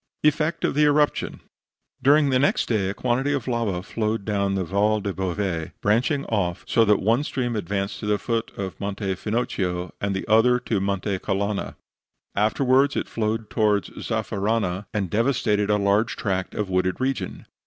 [0.23, 1.41] EFFECT OF THE ERUPTION
[2.01, 6.25] During the next day a quantity of lava flowed down the Val del Bove, branching
[6.25, 10.57] off so that one stream advanced to the foot of Monte Finocchio, and the other
[10.61, 11.75] to Monte Calanna.
[12.33, 17.45] Afterwards it flowed towards Zaffarana, and devastated a large tract of wooded region.